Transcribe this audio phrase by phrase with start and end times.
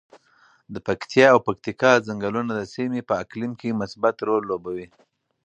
[0.73, 4.87] د پکتیا او پکتیکا ځنګلونه د سیمې په اقلیم کې مثبت رول لوبوي.